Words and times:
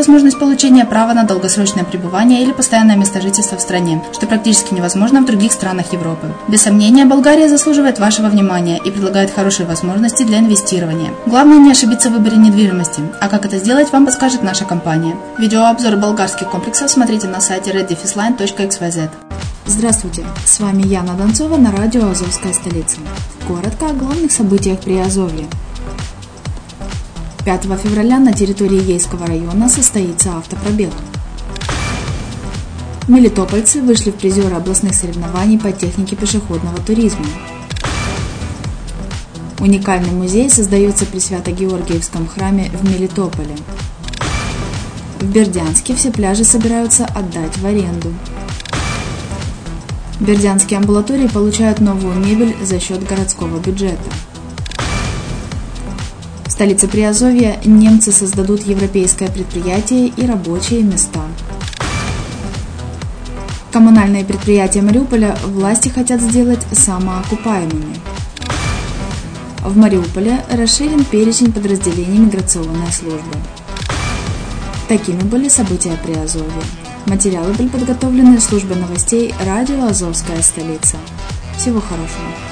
возможность 0.00 0.38
получения 0.38 0.86
права 0.86 1.12
на 1.12 1.24
долгосрочное 1.24 1.84
пребывание 1.84 2.42
или 2.42 2.52
постоянное 2.52 2.96
место 2.96 3.20
жительства 3.20 3.58
в 3.58 3.60
стране, 3.60 4.02
что 4.14 4.26
практически 4.26 4.72
невозможно 4.72 5.20
в 5.20 5.26
других 5.26 5.52
странах 5.52 5.92
Европы. 5.92 6.32
Без 6.48 6.62
сомнения, 6.62 7.04
Болгария 7.04 7.50
заслуживает 7.50 7.98
вашего 7.98 8.28
внимания 8.28 8.80
и 8.82 8.90
предлагает 8.90 9.30
хорошие 9.30 9.66
возможности 9.66 10.22
для 10.22 10.38
инвестирования. 10.38 11.10
Главное 11.26 11.58
не 11.58 11.70
ошибиться 11.70 12.08
в 12.08 12.14
выборе 12.14 12.38
недвижимости, 12.38 13.02
а 13.20 13.28
как 13.28 13.44
это 13.44 13.58
сделать, 13.58 13.92
вам 13.92 14.06
подскажет 14.06 14.42
наша 14.42 14.64
компания. 14.64 15.16
Видеообзор 15.36 15.96
болгарских 15.96 16.48
комплексов 16.48 16.90
смотрите 16.90 17.28
на 17.28 17.42
сайте 17.42 17.70
reddefisline.xyz. 17.70 19.10
Здравствуйте, 19.66 20.24
с 20.46 20.60
вами 20.60 20.82
Яна 20.86 21.12
Донцова 21.12 21.58
на 21.58 21.70
радио 21.72 22.08
«Азовская 22.08 22.54
столица». 22.54 22.96
Коротко 23.46 23.90
о 23.90 23.92
главных 23.92 24.32
событиях 24.32 24.80
при 24.80 24.96
Азове. 24.96 25.44
5 27.44 27.64
февраля 27.82 28.18
на 28.18 28.34
территории 28.34 28.82
Ейского 28.82 29.26
района 29.26 29.68
состоится 29.70 30.36
автопробег. 30.36 30.90
Мелитопольцы 33.08 33.80
вышли 33.80 34.10
в 34.10 34.16
призеры 34.16 34.54
областных 34.54 34.94
соревнований 34.94 35.58
по 35.58 35.72
технике 35.72 36.16
пешеходного 36.16 36.76
туризма. 36.78 37.24
Уникальный 39.58 40.12
музей 40.12 40.50
создается 40.50 41.06
при 41.06 41.18
Свято-Георгиевском 41.18 42.28
храме 42.28 42.70
в 42.74 42.84
Мелитополе. 42.84 43.56
В 45.18 45.24
Бердянске 45.24 45.94
все 45.94 46.10
пляжи 46.10 46.44
собираются 46.44 47.06
отдать 47.06 47.56
в 47.56 47.64
аренду. 47.64 48.12
Бердянские 50.20 50.78
амбулатории 50.78 51.26
получают 51.26 51.80
новую 51.80 52.14
мебель 52.16 52.54
за 52.62 52.78
счет 52.78 53.06
городского 53.06 53.58
бюджета. 53.58 53.98
Столице 56.60 56.88
Приазовья 56.88 57.58
немцы 57.64 58.12
создадут 58.12 58.66
европейское 58.66 59.30
предприятие 59.30 60.08
и 60.08 60.26
рабочие 60.26 60.82
места. 60.82 61.22
Коммунальные 63.72 64.26
предприятия 64.26 64.82
Мариуполя 64.82 65.38
власти 65.42 65.88
хотят 65.88 66.20
сделать 66.20 66.60
самоокупаемыми. 66.70 67.96
В 69.64 69.74
Мариуполе 69.74 70.44
расширен 70.50 71.02
перечень 71.02 71.50
подразделений 71.50 72.18
миграционной 72.18 72.92
службы. 72.92 73.38
Такими 74.86 75.22
были 75.22 75.48
события 75.48 75.96
при 76.04 76.12
Азове. 76.12 76.44
Материалы 77.06 77.54
были 77.54 77.68
подготовлены 77.68 78.38
службой 78.38 78.76
новостей 78.76 79.34
радио 79.46 79.86
«Азовская 79.86 80.42
столица». 80.42 80.98
Всего 81.56 81.80
хорошего. 81.80 82.49